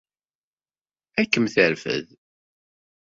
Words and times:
Ad 1.21 1.27
kem-terfed. 1.31 2.07